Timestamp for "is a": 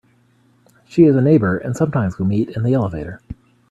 1.03-1.21